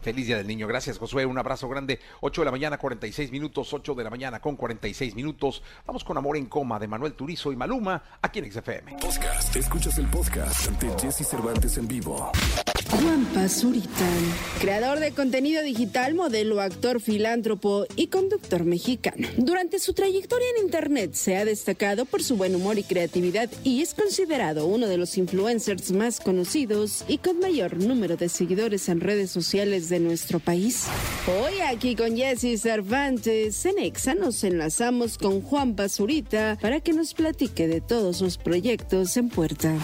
[0.01, 0.67] Feliz Día del Niño.
[0.67, 1.27] Gracias, Josué.
[1.27, 1.99] Un abrazo grande.
[2.21, 3.73] 8 de la mañana, 46 minutos.
[3.73, 5.62] 8 de la mañana con 46 minutos.
[5.87, 8.97] Vamos con Amor en Coma de Manuel Turizo y Maluma aquí en XFM.
[9.01, 9.57] Podcast.
[9.57, 12.31] Escuchas el podcast ante Jesse Cervantes en vivo.
[12.90, 14.09] Juan Pazurita,
[14.61, 19.29] creador de contenido digital, modelo, actor, filántropo y conductor mexicano.
[19.37, 23.83] Durante su trayectoria en Internet se ha destacado por su buen humor y creatividad y
[23.83, 29.01] es considerado uno de los influencers más conocidos y con mayor número de seguidores en
[29.01, 30.87] redes sociales de nuestro país.
[31.27, 37.12] Hoy aquí con Jesse Cervantes, en Exa nos enlazamos con Juan Pazurita para que nos
[37.12, 39.74] platique de todos sus proyectos en puerta.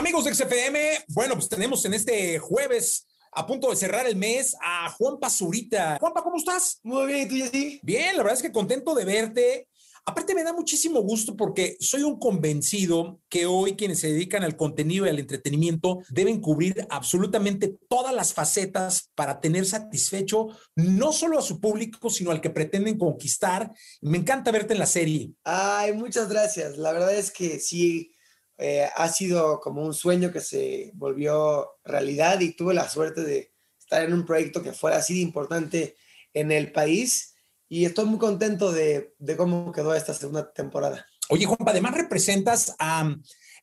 [0.00, 4.56] Amigos de XFM, bueno, pues tenemos en este jueves a punto de cerrar el mes
[4.58, 5.98] a Juan Pazurita.
[6.00, 6.80] Juanpa, ¿cómo estás?
[6.82, 7.80] Muy bien, ¿y tú, Jessy?
[7.82, 9.68] Bien, la verdad es que contento de verte.
[10.06, 14.56] Aparte me da muchísimo gusto porque soy un convencido que hoy quienes se dedican al
[14.56, 21.38] contenido y al entretenimiento deben cubrir absolutamente todas las facetas para tener satisfecho no solo
[21.38, 23.70] a su público, sino al que pretenden conquistar.
[24.00, 25.32] Me encanta verte en la serie.
[25.44, 26.78] Ay, muchas gracias.
[26.78, 28.12] La verdad es que sí
[28.60, 33.52] eh, ha sido como un sueño que se volvió realidad y tuve la suerte de
[33.78, 35.96] estar en un proyecto que fuera así de importante
[36.34, 37.34] en el país
[37.68, 41.06] y estoy muy contento de, de cómo quedó esta segunda temporada.
[41.30, 43.16] Oye, Juanpa, además representas a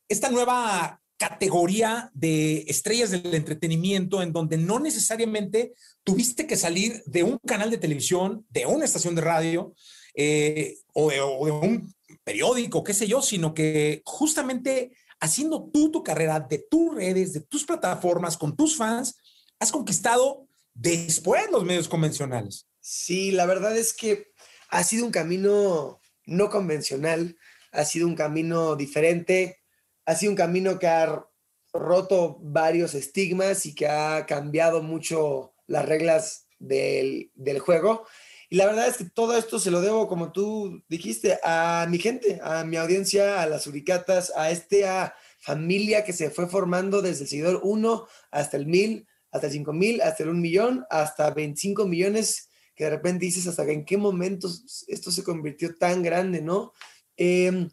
[0.08, 7.24] esta nueva categoría de estrellas del entretenimiento en donde no necesariamente tuviste que salir de
[7.24, 9.74] un canal de televisión, de una estación de radio
[10.14, 11.94] eh, o, de, o, de, un
[12.28, 17.40] periódico, qué sé yo, sino que justamente haciendo tú tu carrera de tus redes, de
[17.40, 19.16] tus plataformas, con tus fans,
[19.58, 22.68] has conquistado después los medios convencionales.
[22.80, 24.26] Sí, la verdad es que
[24.68, 27.34] ha sido un camino no convencional,
[27.72, 29.60] ha sido un camino diferente,
[30.04, 31.24] ha sido un camino que ha
[31.72, 38.06] roto varios estigmas y que ha cambiado mucho las reglas del, del juego.
[38.50, 41.98] Y la verdad es que todo esto se lo debo, como tú dijiste, a mi
[41.98, 47.24] gente, a mi audiencia, a las uricatas, a esta familia que se fue formando desde
[47.24, 51.86] el seguidor 1 hasta el 1000, hasta el 5000, hasta el 1 millón, hasta 25
[51.86, 54.48] millones, que de repente dices hasta en qué momento
[54.86, 56.72] esto se convirtió tan grande, ¿no?
[57.18, 57.68] Eh,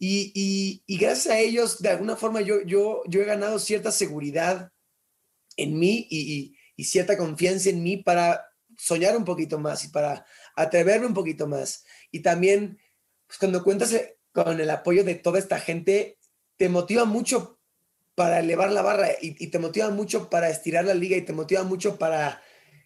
[0.00, 3.90] y, y, y, gracias a ellos, de alguna forma, yo, yo, yo he ganado cierta
[3.90, 4.72] seguridad
[5.56, 8.47] en mí y, y cierta confianza en mí para
[8.78, 11.84] soñar un poquito más y para atreverme un poquito más.
[12.10, 12.78] Y también,
[13.26, 16.18] pues cuando cuentas eh, con el apoyo de toda esta gente,
[16.56, 17.58] te motiva mucho
[18.14, 21.62] para elevar la barra y, te motiva mucho para estirar la liga y te motiva
[21.62, 22.40] mucho para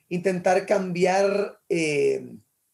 [0.08, 2.26] intentar cambiar eh,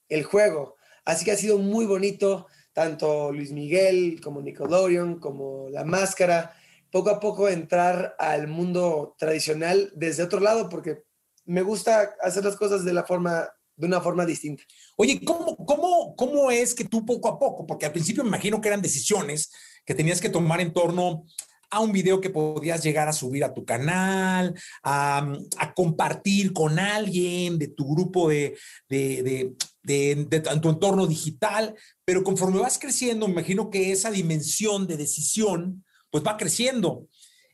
[0.09, 0.77] el juego.
[1.05, 6.53] Así que ha sido muy bonito, tanto Luis Miguel como Nickelodeon, como La Máscara,
[6.91, 11.05] poco a poco entrar al mundo tradicional desde otro lado, porque
[11.49, 14.65] me gusta hacer las cosas de la forma de una forma distinta.
[14.97, 18.61] Oye, ¿cómo, cómo, ¿cómo es que tú poco a poco, porque al principio me imagino
[18.61, 19.53] que eran decisiones
[19.87, 21.25] que tenías que tomar en torno
[21.71, 25.35] a un video que podías llegar a subir a tu canal, a,
[25.77, 28.57] compartir con alguien de tu grupo de,
[28.89, 34.11] de, de, de, de tu entorno digital, pero conforme vas creciendo, me imagino que esa
[34.11, 37.07] dimensión de decisión, pues va creciendo.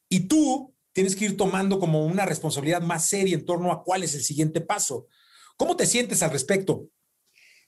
[0.09, 4.05] Y tú tienes que ir tomando como una responsabilidad más seria en torno a cuál
[4.05, 5.09] es el siguiente paso.
[5.57, 6.89] ¿Cómo te sientes al respecto?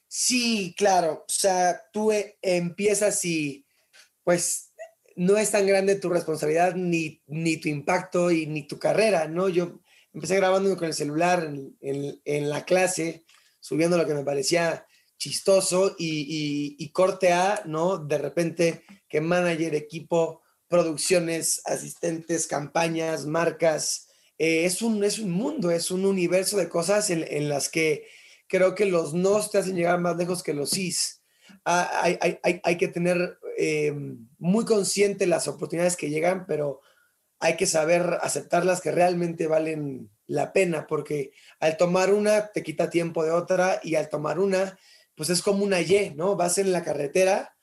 [0.09, 1.25] Sí, claro.
[1.29, 3.67] O sea, tú eh, empiezas y
[4.23, 4.73] pues
[5.17, 9.49] no es tan grande tu responsabilidad ni, ni tu impacto y ni tu carrera, ¿no?
[9.49, 9.81] Yo
[10.13, 13.25] empecé grabándome con el celular en, la clase,
[13.61, 14.87] subiendo lo que me parecía
[15.19, 17.99] chistoso y corte A, ¿no?
[17.99, 24.09] De repente que manager, equipo, producciones, asistentes, campañas, marcas.
[24.39, 28.07] Eh, es, un, es un mundo, es un universo de cosas en, en, las que
[28.49, 31.23] creo que los no te hacen llegar más lejos que los sís.
[31.65, 33.95] Ah, hay, hay, hay, hay, que tener eh,
[34.39, 36.81] muy consciente las oportunidades que llegan, pero
[37.39, 42.91] hay que saber aceptarlas que realmente valen la pena, porque al tomar una te quita
[42.91, 44.79] tiempo de otra y al tomar una,
[45.15, 46.37] pues es como una Y, ¿no?
[46.37, 47.56] Vas en la carretera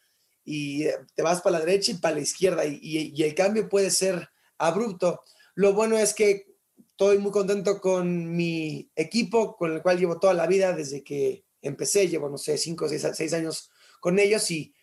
[0.44, 3.70] y te vas para la derecha y para la izquierda y, y, y, el cambio
[3.70, 5.24] puede ser abrupto.
[5.56, 6.54] Lo bueno es que
[6.92, 11.44] estoy muy contento con mi equipo, con el cual llevo toda la vida desde que
[11.62, 14.76] empecé, llevo, no sé, cinco o seis, seis, años con ellos y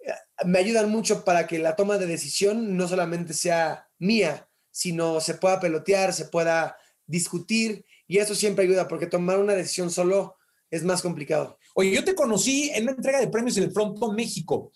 [0.00, 0.12] eh,
[0.46, 5.34] me ayudan mucho para que la toma de decisión no solamente sea mía, sino se
[5.34, 10.36] pueda pelotear, se pueda discutir y eso siempre ayuda porque tomar una decisión solo
[10.70, 11.58] es más complicado.
[11.74, 14.72] Oye, yo te conocí en una entrega de premios en el Fronto México,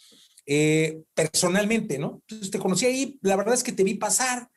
[0.46, 2.22] eh, personalmente, ¿no?
[2.22, 4.48] Entonces te conocí ahí, la verdad es que te vi pasar.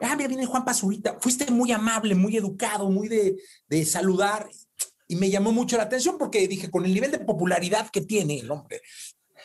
[0.00, 1.18] Ah, mira, viene Juan Pazurita.
[1.20, 3.36] Fuiste muy amable, muy educado, muy de,
[3.68, 4.48] de, saludar.
[5.08, 8.38] Y me llamó mucho la atención porque dije, con el nivel de popularidad que tiene
[8.38, 8.80] el hombre,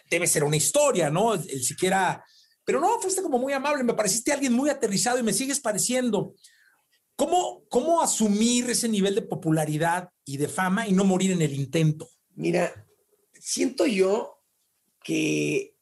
[0.09, 1.33] debe ser una historia, ¿no?
[1.33, 2.23] El siquiera.
[2.63, 6.35] Pero no, fuiste como muy amable, me pareciste alguien muy aterrizado y me sigues pareciendo.
[7.15, 11.53] ¿Cómo, ¿Cómo asumir ese nivel de popularidad y de fama y no morir en el
[11.53, 12.07] intento?
[12.39, 12.87] Mira,
[13.33, 14.41] siento yo
[15.03, 15.75] que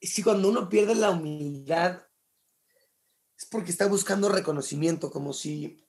[0.00, 2.00] si cuando uno pierde la humildad
[3.36, 5.84] es porque está buscando reconocimiento, como si,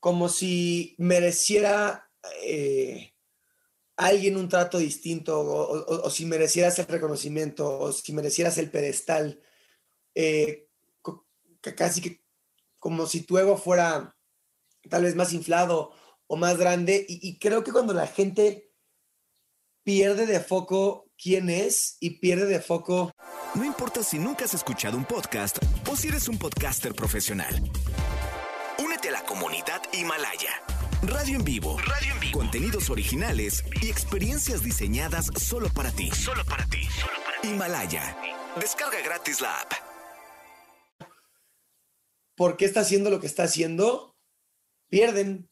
[0.00, 2.10] como si mereciera
[2.42, 3.14] eh,
[3.94, 9.40] alguien un trato distinto, o, si merecieras el reconocimiento, o si merecieras el pedestal,
[10.16, 10.68] eh,
[11.76, 12.24] casi que
[12.80, 14.16] como si tu ego fuera
[14.88, 15.92] tal vez más inflado
[16.30, 17.04] o más grande.
[17.08, 18.72] Y, creo que cuando la gente
[19.84, 23.12] pierde de foco quién es y pierde de foco...
[23.54, 25.58] No importa si nunca has escuchado un podcast
[25.90, 27.52] o si eres un podcaster profesional.
[28.78, 30.62] Únete a la comunidad Himalaya.
[31.02, 31.78] Radio en vivo.
[31.78, 32.38] Radio en vivo.
[32.38, 36.10] Contenidos originales y experiencias diseñadas solo para ti.
[36.12, 36.84] Solo para ti.
[36.84, 37.48] Solo para ti.
[37.48, 38.16] Himalaya.
[38.56, 39.90] Descarga gratis la app
[42.40, 44.16] por qué está haciendo lo que está haciendo,
[44.88, 45.49] pierden,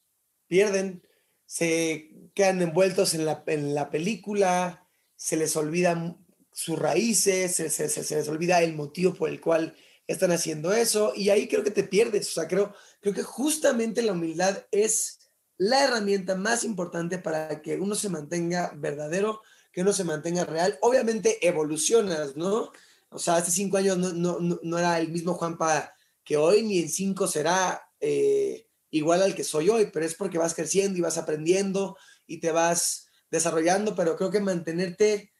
[0.48, 1.02] pierden,
[1.46, 8.16] se quedan envueltos en la, en la película, se les olvidan sus raíces, se, se,
[8.16, 11.84] les olvida el motivo por el cual están haciendo eso, y ahí creo que te
[11.84, 12.28] pierdes.
[12.28, 17.76] O sea, creo, creo que justamente la humildad es la herramienta más importante para que
[17.76, 20.78] uno se mantenga verdadero, que uno se mantenga real.
[20.82, 22.72] Obviamente evolucionas, ¿no?
[23.10, 26.62] O sea, hace cinco años no, no, no era el mismo Juan para que hoy
[26.62, 30.98] ni en cinco será eh, igual al que soy hoy, pero es porque vas creciendo
[30.98, 31.96] y vas aprendiendo
[32.26, 35.32] y te vas desarrollando, pero creo que mantenerte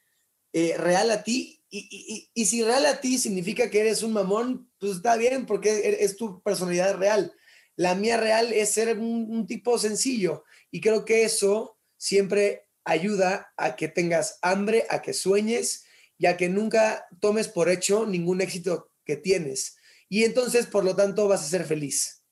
[0.53, 4.93] eh, real a ti, y, si real a ti significa que eres un mamón, pues
[4.93, 7.31] está bien, porque e, es, tu personalidad real.
[7.75, 13.53] La mía real es ser un, un tipo sencillo, y creo que eso siempre ayuda
[13.57, 15.85] a que tengas hambre, a que sueñes
[16.17, 19.75] y a que nunca tomes por hecho ningún éxito que tienes
[20.09, 22.23] y entonces, por lo tanto, vas a ser feliz,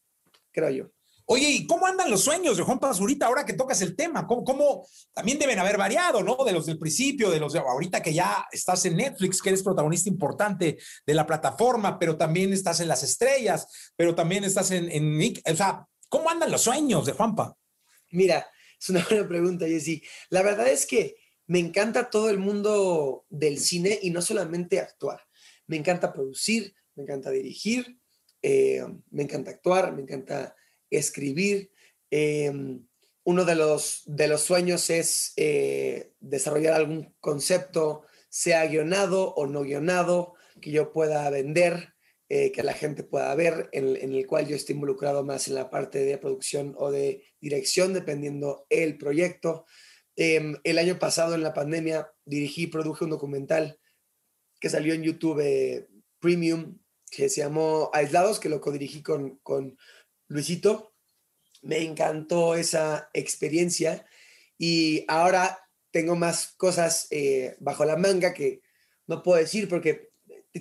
[0.51, 0.91] creo yo.
[1.29, 4.25] Oye, ¿y cómo andan los sueños de Juan Pazurita ahora que tocas el tema?
[4.25, 6.37] ¿Cómo, también deben haber variado, ¿no?
[6.45, 9.61] De los del principio, de los de ahorita que ya estás en Netflix, que eres
[9.61, 14.89] protagonista importante de la plataforma, pero también estás en las estrellas, pero también estás en,
[14.89, 17.57] en o sea, ¿cómo andan los sueños de Juanpa?
[18.11, 20.01] Mira, es una buena pregunta, Jessy.
[20.29, 25.19] La verdad es que me encanta todo el mundo del cine y no solamente actuar.
[25.65, 27.99] Me encanta producir, me encanta dirigir,
[28.41, 30.55] eh, me encanta actuar, me encanta
[30.89, 31.71] escribir.
[32.11, 32.51] Eh,
[33.23, 39.61] uno de los, de los sueños es eh, desarrollar algún concepto, sea guionado o no
[39.63, 41.93] guionado, que yo pueda vender,
[42.29, 45.69] que la gente pueda ver, en, en, el cual yo esté involucrado más en la
[45.69, 49.65] parte de producción o de dirección, dependiendo el proyecto.
[50.17, 53.79] el año pasado, en la pandemia, dirigí y produje un documental
[54.59, 55.87] que salió en YouTube
[56.19, 56.77] Premium
[57.09, 59.77] que se llamó Aislados, que lo codirigí con, con
[60.27, 60.93] Luisito.
[61.61, 64.05] Me encantó esa experiencia
[64.57, 65.59] y ahora
[65.91, 68.61] tengo más cosas eh, bajo la manga que
[69.07, 70.11] no puedo decir porque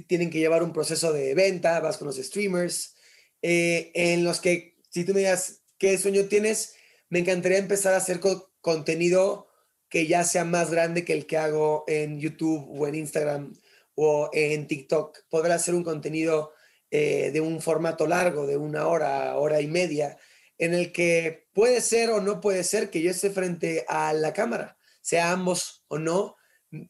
[0.09, 2.97] tienen que llevar un proceso de venta, vas con los streamers,
[3.43, 6.75] eh, en los que si tú me digas qué sueño tienes,
[7.09, 8.21] me encantaría empezar a hacer
[8.61, 9.49] contenido
[9.89, 13.55] que ya sea más grande que el que hago en YouTube o en Instagram
[13.95, 16.53] o en TikTok, poder hacer un contenido
[16.91, 20.19] eh, de un formato largo, de una hora, hora y media,
[20.59, 24.33] en el que puede ser o no puede ser que yo esté frente a la
[24.33, 26.37] cámara, sea ambos o no.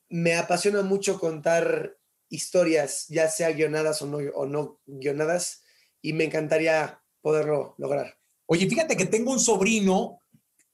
[0.08, 1.96] Me apasiona mucho contar
[2.28, 5.62] historias, ya sea guionadas o no, o no guionadas,
[6.02, 8.18] y me encantaría poderlo lograr.
[8.46, 10.20] Oye, fíjate que tengo un sobrino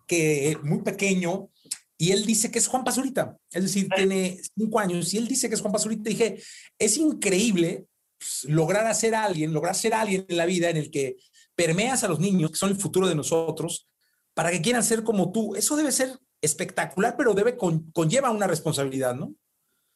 [0.07, 1.51] que muy pequeño
[1.97, 5.49] y él dice que es Juan Pazurita, es decir, tiene cinco años y él dice
[5.49, 6.11] que es Juan Pazurita.
[6.11, 6.43] dije,
[6.79, 7.87] es increíble
[8.23, 11.17] pues, lograr hacer alguien, lograr ser alguien en la vida en el que
[11.55, 13.89] permeas a los niños, que son el futuro de nosotros,
[14.35, 15.57] para que quieran ser como tú.
[15.57, 19.35] Eso debe ser espectacular, pero debe conlleva una responsabilidad, ¿no?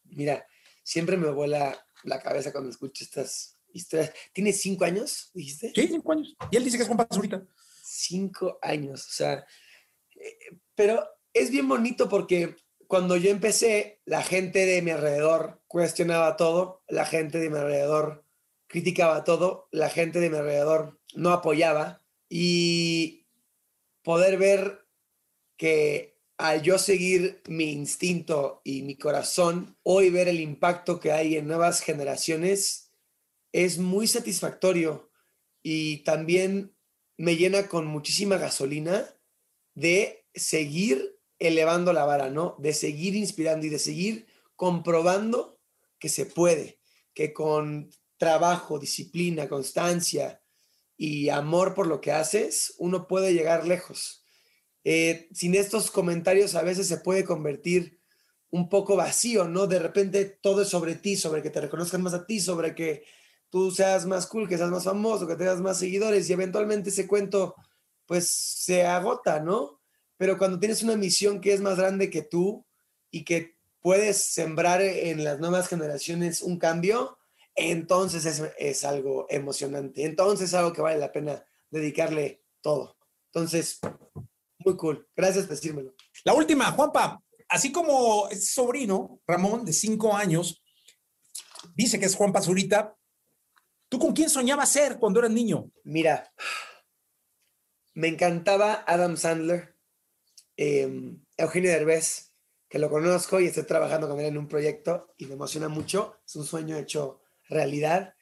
[0.04, 0.46] Mira,
[0.82, 4.12] siempre me vuela la cabeza cuando escucho estas historias.
[4.32, 5.72] ¿Tiene cinco años, dijiste?
[5.74, 6.36] Sí, cinco años.
[6.50, 7.46] Y él dice que es Juan Pazurita.
[7.82, 9.46] Cinco años, o sea,
[10.16, 12.56] eh, pero es bien bonito porque
[12.88, 18.25] cuando yo empecé, la gente de mi alrededor cuestionaba todo, la gente de mi alrededor
[18.66, 22.03] criticaba todo, la gente de mi alrededor no apoyaba.
[22.29, 23.27] Y
[24.03, 24.87] poder ver
[25.57, 31.37] que al yo seguir mi instinto y mi corazón, hoy ver el impacto que hay
[31.37, 32.92] en nuevas generaciones
[33.53, 35.11] es muy satisfactorio.
[35.62, 36.77] Y también
[37.16, 39.09] me llena con muchísima gasolina
[39.75, 42.57] de seguir elevando la vara, ¿no?
[42.59, 45.59] De seguir inspirando y de seguir comprobando
[45.99, 46.81] que se puede,
[47.14, 50.40] que con trabajo, disciplina, constancia
[50.96, 54.25] y amor por lo que haces, uno puede llegar lejos.
[54.85, 57.99] Eh, sin estos comentarios a veces se puede convertir
[58.51, 59.66] un poco vacío, ¿no?
[59.66, 63.05] De repente todo es sobre ti, sobre que te reconozcan más a ti, sobre que
[63.51, 67.07] tú seas más cool, que seas más famoso, que tengas más seguidores y eventualmente ese
[67.07, 67.55] cuento
[68.07, 69.81] pues se agota, ¿no?
[70.16, 72.66] Pero cuando tienes una misión que es más grande que tú
[73.11, 77.18] y que puedes sembrar en las nuevas generaciones un cambio,
[77.55, 82.96] entonces es, es algo emocionante, entonces es algo que vale la pena dedicarle todo.
[83.26, 83.79] Entonces,
[84.59, 85.09] muy cool.
[85.14, 85.94] Gracias por decírmelo.
[86.24, 90.62] La última, Juanpa, así como es sobrino, Ramón, de cinco años,
[91.74, 92.96] dice que es Juan Pazurita,
[93.88, 95.70] ¿tú con quién soñabas ser cuando eras niño?
[95.85, 96.33] Mira,
[97.94, 99.75] me encantaba Adam Sandler,
[100.57, 102.33] eh, Eugenio Derbez,
[102.69, 106.19] que lo conozco y estoy trabajando con él en un proyecto y me emociona mucho.
[106.27, 108.14] Es un sueño hecho realidad.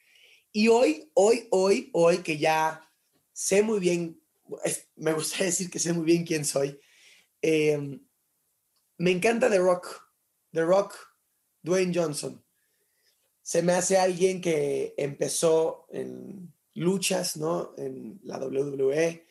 [0.51, 2.89] Y hoy, hoy, hoy, hoy que ya
[3.33, 4.21] sé muy bien,
[4.95, 6.79] me gustaría decir que sé muy bien quién soy,
[7.41, 7.99] eh,
[8.97, 9.87] me encanta The Rock,
[10.51, 10.95] The Rock,
[11.61, 12.41] Dwayne Johnson.
[13.41, 17.73] Se me hace alguien que empezó en luchas, ¿no?
[17.77, 19.24] En la WWE,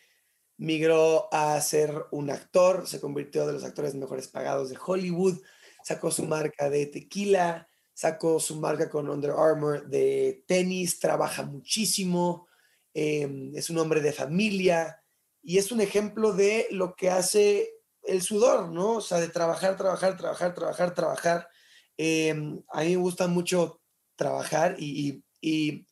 [0.57, 5.41] migró a ser un actor, se convirtió de los actores mejores pagados de Hollywood,
[5.83, 12.49] sacó su marca de tequila, sacó su marca con Under Armour de tenis, trabaja muchísimo,
[12.93, 15.01] eh, es un hombre de familia
[15.43, 18.97] y es un ejemplo de lo que hace el sudor, ¿no?
[18.97, 21.49] O sea, de trabajar, trabajar, trabajar, trabajar, trabajar.
[21.97, 22.31] Eh,
[22.69, 23.81] a mí me gusta mucho
[24.17, 25.87] trabajar y, y,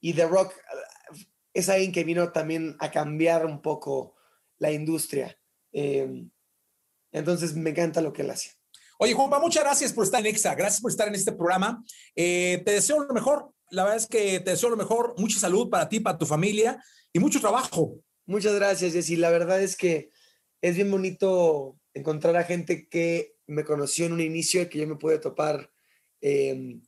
[0.00, 0.54] y, The Rock
[1.52, 4.14] es alguien que vino también a cambiar un poco
[4.58, 5.36] la industria.
[5.72, 6.26] Eh,
[7.12, 8.52] entonces me encanta lo que él hace.
[8.98, 11.82] Oye, Juanpa, muchas gracias por estar en EXA, gracias por estar en este programa.
[12.14, 15.70] Eh, te deseo lo mejor, la verdad es que te deseo lo mejor, mucha salud
[15.70, 16.82] para ti, para tu familia
[17.12, 17.98] y mucho trabajo.
[18.26, 19.16] Muchas gracias, Jessy.
[19.16, 20.10] La verdad es que
[20.60, 24.86] es bien bonito encontrar a gente que me conoció en un inicio y que yo
[24.86, 25.72] me pude topar
[26.20, 26.78] eh,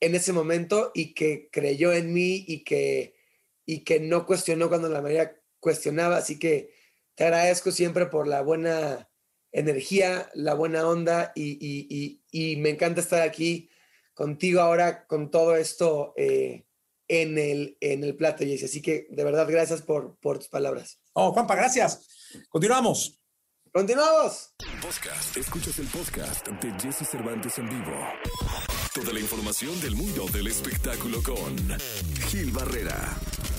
[0.00, 3.17] en ese momento y que creyó en mí y que,
[3.68, 6.16] y que no cuestionó cuando la mayoría cuestionaba.
[6.16, 6.72] Así que
[7.14, 9.10] te agradezco siempre por la buena
[9.52, 13.68] energía, la buena onda y, y, y, y me encanta estar aquí
[14.14, 16.64] contigo ahora con todo esto eh,
[17.08, 18.64] en, el, en el plato, Jessy.
[18.64, 20.98] Así que de verdad, gracias por, por tus palabras.
[21.12, 22.08] Oh, Juanpa, gracias.
[22.48, 23.20] Continuamos.
[23.70, 24.54] Continuamos.
[24.80, 25.36] Podcast.
[25.36, 27.92] Escuchas el podcast de Jesse Cervantes en vivo.
[28.94, 31.54] Toda la información del mundo del espectáculo con
[32.28, 33.14] Gil Barrera.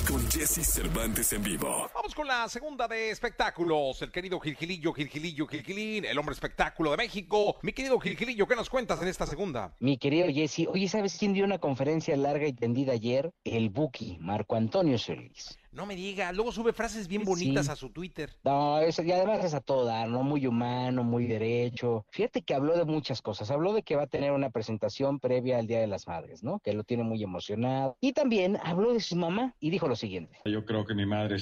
[0.10, 1.88] Con Jesse Cervantes en vivo.
[1.94, 4.02] Vamos con la segunda de espectáculos.
[4.02, 7.58] El querido Gilgilillo, Gilgilillo, Gilgilín, el hombre espectáculo de México.
[7.62, 9.76] Mi querido Gilgilillo, ¿qué nos cuentas en esta segunda?
[9.80, 13.32] Mi querido Jesse, oye, ¿sabes quién dio una conferencia larga y tendida ayer?
[13.44, 15.59] El Buki, Marco Antonio Solís.
[15.80, 17.72] No me diga, luego sube frases bien bonitas sí.
[17.72, 18.36] a su Twitter.
[18.44, 20.24] No, eso, y además es a todo dar, ¿no?
[20.24, 22.06] Muy humano, muy derecho.
[22.10, 23.50] Fíjate que habló de muchas cosas.
[23.50, 26.60] Habló de que va a tener una presentación previa al Día de las Madres, ¿no?
[26.60, 27.96] Que lo tiene muy emocionado.
[28.02, 30.40] Y también habló de su mamá y dijo lo siguiente.
[30.44, 31.38] Yo creo que mi madre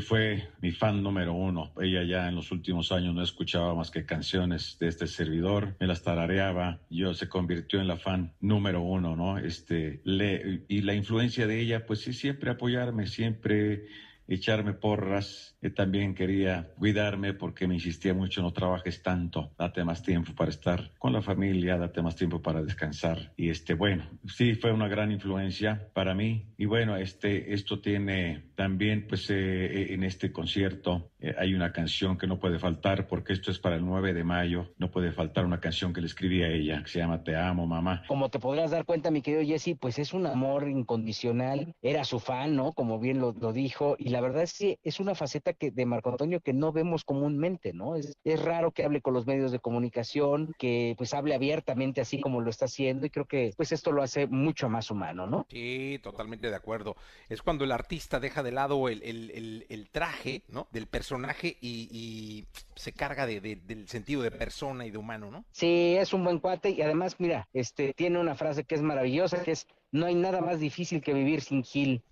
[0.00, 1.74] fue mi fan número uno.
[1.78, 5.86] Ella ya en los últimos años no escuchaba más que canciones de este servidor, me
[5.86, 6.80] las tarareaba.
[6.88, 9.36] Yo se convirtió en la fan número uno, ¿no?
[9.36, 13.81] Este, le, y la influencia de ella, pues sí, siempre apoyarme, siempre
[14.28, 15.56] echarme porras.
[15.60, 20.50] Él también quería cuidarme porque me insistía mucho, no trabajes tanto, date más tiempo para
[20.50, 23.32] estar con la familia, date más tiempo para descansar.
[23.36, 26.46] Y este, bueno, sí fue una gran influencia para mí.
[26.56, 32.16] Y bueno, este, esto tiene también, pues eh, en este concierto eh, hay una canción
[32.16, 34.68] que no puede faltar porque esto es para el 9 de mayo.
[34.78, 37.66] No puede faltar una canción que le escribí a ella, que se llama Te amo,
[37.66, 38.04] mamá.
[38.06, 41.74] Como te podrás dar cuenta, mi querido Jesse, pues es un amor incondicional.
[41.82, 42.72] Era su fan, ¿no?
[42.72, 43.96] Como bien lo, lo dijo.
[43.98, 47.02] Y la verdad es que es una faceta que de Marco Antonio que no vemos
[47.02, 47.96] comúnmente, ¿no?
[47.96, 52.20] Es, es, raro que hable con los medios de comunicación, que pues hable abiertamente así
[52.20, 55.46] como lo está haciendo y creo que pues esto lo hace mucho más humano, ¿no?
[55.50, 56.94] Sí, totalmente de acuerdo.
[57.28, 60.68] Es cuando el artista deja de lado el, el, el, traje, ¿no?
[60.72, 65.44] Del personaje y, se carga de, de, del sentido de persona y de humano, ¿no?
[65.52, 69.42] Sí, es un buen cuate y además, mira, este tiene una frase que es maravillosa,
[69.42, 72.02] que es no hay nada más difícil que vivir sin Gil.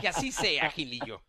[0.00, 1.22] Que así sea, Gilillo.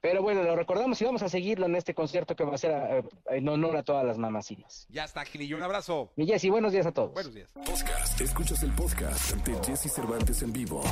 [0.00, 2.72] Pero bueno, lo recordamos y vamos a seguirlo en este concierto que va a ser
[2.72, 4.86] a, en honor a todas las mamacitas.
[4.90, 6.12] Ya está, Gilillo, un abrazo.
[6.16, 7.12] Y Jessy, buenos días a todos.
[7.12, 7.50] Buenos días.
[7.52, 8.20] Podcast.
[8.20, 10.82] Escuchas el podcast de Jesse Cervantes en vivo.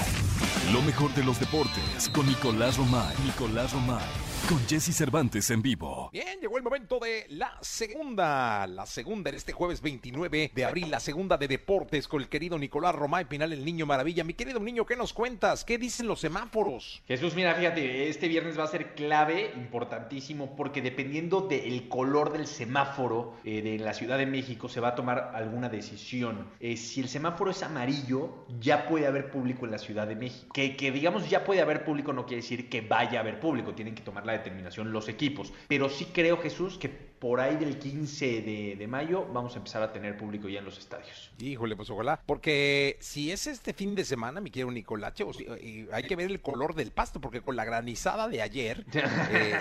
[0.73, 3.15] Lo mejor de los deportes con Nicolás Romay.
[3.25, 6.11] Nicolás Romay con Jesse Cervantes en vivo.
[6.13, 10.91] Bien, llegó el momento de la segunda, la segunda en este jueves 29 de abril,
[10.91, 14.25] la segunda de deportes con el querido Nicolás Romay Pinal, el niño maravilla.
[14.25, 15.65] Mi querido niño, ¿qué nos cuentas?
[15.65, 17.03] ¿Qué dicen los semáforos?
[17.09, 22.47] Jesús, mira, fíjate, este viernes va a ser clave, importantísimo, porque dependiendo del color del
[22.47, 26.49] semáforo eh, de la Ciudad de México se va a tomar alguna decisión.
[26.61, 30.53] Eh, si el semáforo es amarillo, ya puede haber público en la Ciudad de México.
[30.53, 33.75] Que, que digamos ya puede haber público no quiere decir que vaya a haber público,
[33.75, 35.53] tienen que tomar la determinación los equipos.
[35.67, 39.83] Pero sí creo, Jesús, que por ahí del 15 de, de, mayo vamos a empezar
[39.83, 41.33] a tener público ya en los estadios.
[41.39, 42.21] Híjole, pues ojalá.
[42.25, 45.47] Porque si es este fin de semana, mi querido Nicolache, o si,
[45.93, 49.55] hay que ver el color del pasto, porque con la granizada de ayer, eh,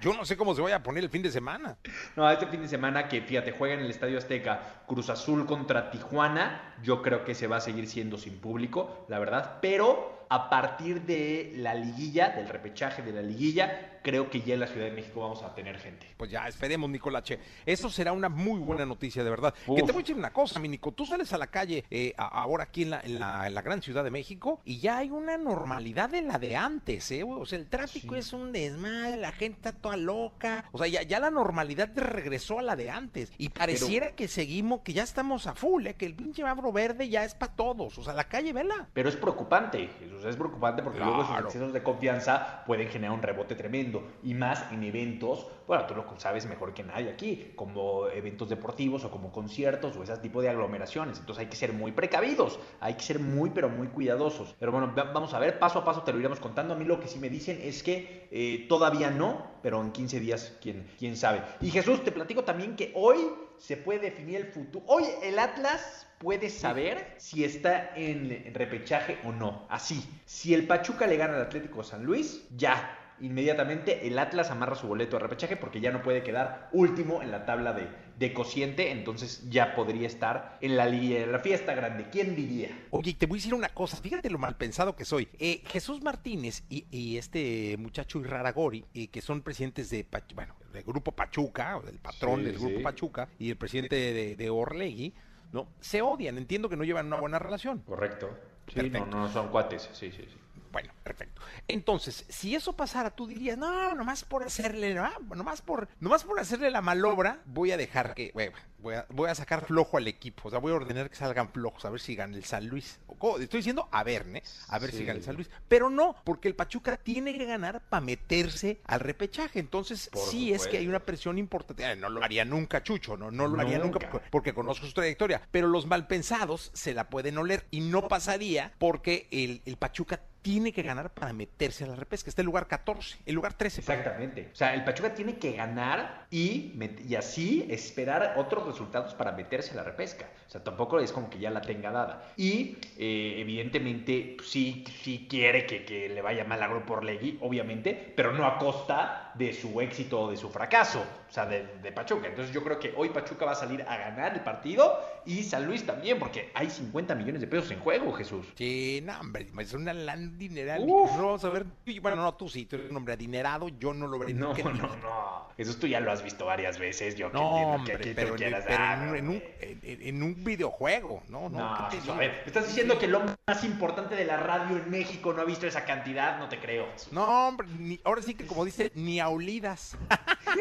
[0.00, 1.78] yo no sé cómo se vaya a poner el fin de semana.
[2.16, 5.90] No, este fin de semana que, fíjate, juega en el Estadio Azteca Cruz Azul contra
[5.90, 10.48] Tijuana, yo creo que se va a seguir siendo sin público, la verdad, pero a
[10.48, 14.86] partir de la liguilla, del repechaje de la liguilla, creo que ya en la Ciudad
[14.86, 16.06] de México vamos a tener gente.
[16.16, 17.38] Pues ya, esperemos, Nicolache.
[17.66, 19.54] Eso será una muy buena noticia, de verdad.
[19.66, 19.76] Uf.
[19.76, 20.92] Que te voy a decir una cosa, mi Nico.
[20.92, 23.82] Tú sales a la calle eh, ahora aquí en la, en, la, en la, gran
[23.82, 27.24] Ciudad de México y ya hay una normalidad de la de antes, ¿eh?
[27.24, 28.20] O sea, el tráfico sí.
[28.20, 30.64] es un desmadre, la gente está toda loca.
[30.72, 33.32] O sea, ya, ya la normalidad regresó a la de antes.
[33.38, 34.16] Y pareciera Pero...
[34.16, 35.94] que seguimos, que ya estamos a full, ¿eh?
[35.94, 37.98] Que el pinche babro verde ya es para todos.
[37.98, 38.88] O sea, la calle, vela.
[38.92, 39.90] Pero es preocupante.
[40.00, 41.16] Eso es preocupante porque claro.
[41.16, 43.89] luego esos excesos de confianza pueden generar un rebote tremendo
[44.22, 49.04] y más en eventos, bueno, tú lo sabes mejor que nadie aquí, como eventos deportivos
[49.04, 51.18] o como conciertos o ese tipo de aglomeraciones.
[51.20, 54.54] Entonces hay que ser muy precavidos, hay que ser muy, pero muy cuidadosos.
[54.58, 56.74] Pero bueno, vamos a ver, paso a paso te lo iremos contando.
[56.74, 60.18] A mí lo que sí me dicen es que eh, todavía no, pero en 15
[60.18, 61.42] días, ¿quién, quién sabe.
[61.60, 63.18] Y Jesús, te platico también que hoy
[63.56, 64.84] se puede definir el futuro.
[64.88, 69.66] Hoy el Atlas puede saber si está en repechaje o no.
[69.68, 74.74] Así, si el Pachuca le gana al Atlético San Luis, ya inmediatamente el Atlas amarra
[74.74, 78.32] su boleto de repechaje porque ya no puede quedar último en la tabla de, de
[78.32, 82.06] cociente, entonces ya podría estar en la, en la fiesta grande.
[82.10, 82.86] ¿Quién diría?
[82.90, 85.28] Oye, te voy a decir una cosa, fíjate lo mal pensado que soy.
[85.38, 90.82] Eh, Jesús Martínez y, y, este muchacho Irraragori, eh, que son presidentes de, bueno, del
[90.84, 92.82] grupo Pachuca, o del patrón sí, del grupo sí.
[92.82, 95.14] Pachuca, y el presidente de, de Orlegui,
[95.52, 95.68] ¿no?
[95.80, 97.80] Se odian, entiendo que no llevan una buena relación.
[97.80, 98.30] Correcto.
[98.72, 100.36] Sí, no, no son cuates, sí, sí, sí.
[100.70, 101.40] Bueno, perfecto.
[101.68, 106.38] Entonces, si eso pasara, tú dirías, no, nomás por hacerle, no, nomás por, nomás por
[106.38, 110.06] hacerle la malobra, voy a dejar que, bueno, voy a, voy a sacar flojo al
[110.06, 110.48] equipo.
[110.48, 113.00] O sea, voy a ordenar que salgan flojos, a ver si gana el San Luis.
[113.40, 114.42] Estoy diciendo a ver, ¿eh?
[114.68, 114.98] A ver sí.
[114.98, 115.50] si gana el San Luis.
[115.68, 119.58] Pero no, porque el Pachuca tiene que ganar para meterse al repechaje.
[119.58, 120.64] Entonces, por sí supuesto.
[120.64, 121.96] es que hay una presión importante.
[121.96, 123.62] No lo haría nunca Chucho, no, no lo nunca.
[123.62, 125.42] haría nunca porque, porque, conozco su trayectoria.
[125.50, 130.72] Pero los malpensados se la pueden oler y no pasaría porque el, el Pachuca tiene
[130.72, 132.30] que ganar para meterse a la repesca.
[132.30, 133.80] Está el lugar 14, el lugar 13.
[133.80, 134.50] Exactamente.
[134.52, 136.72] O sea, el Pachuca tiene que ganar y,
[137.06, 140.26] y así esperar otros resultados para meterse a la repesca.
[140.46, 142.32] O sea, tampoco es como que ya la tenga dada.
[142.36, 148.12] Y eh, evidentemente sí, sí quiere que, que, le vaya mal a Grupo Orlegui, obviamente,
[148.16, 151.04] pero no a costa de su éxito o de su fracaso.
[151.28, 152.26] O sea, de, de, Pachuca.
[152.26, 155.64] Entonces yo creo que hoy Pachuca va a salir a ganar el partido y San
[155.64, 158.46] Luis también, porque hay 50 millones de pesos en juego, Jesús.
[158.56, 160.86] Sí, no, hombre, es una lan dineral.
[160.86, 161.66] No vamos a ver.
[162.02, 164.34] Bueno, no, tú sí, tú eres un hombre adinerado, yo no lo veré.
[164.34, 165.50] No, no, no, no.
[165.56, 167.16] Eso tú ya lo has visto varias veces.
[167.16, 171.48] Yo no, hombre, que, que pero, pero en, en, un, en, en, un, videojuego, ¿no?
[171.48, 174.38] No, no ¿qué te a ver, estás diciendo que el hombre más importante de la
[174.38, 176.90] radio en México no ha visto esa cantidad, no te creo.
[176.92, 177.12] Jesús.
[177.12, 179.96] No, hombre, ni, ahora sí que como dice, ni a olidas.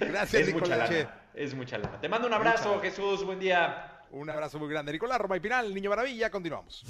[0.00, 1.14] Gracias, es mucha lana.
[1.34, 2.00] Es mucha lana.
[2.00, 3.24] Te mando un abrazo, mucha Jesús.
[3.24, 4.04] Buen día.
[4.10, 4.92] Un abrazo muy grande.
[4.92, 6.30] Nicolás Roma y Pinal, Niño Maravilla.
[6.30, 6.84] Continuamos.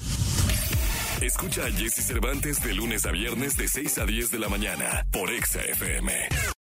[1.20, 5.04] Escucha a Jesse Cervantes de lunes a viernes de 6 a 10 de la mañana
[5.10, 6.28] por Exa FM.